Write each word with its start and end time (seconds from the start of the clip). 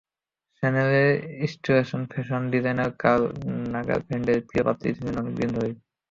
শ্যানেলে 0.55 1.03
স্টুয়ার্টজার্মান 1.51 2.03
fashion 2.11 2.41
designer 2.53 2.91
Karl 3.01 3.23
লাগারফেল্ডের 3.73 4.39
প্রিয় 4.47 4.63
পাত্রী 4.67 4.87
তিনি 4.97 5.09
অনেক 5.13 5.33
দিন 5.39 5.49
ধরেই। 5.55 5.75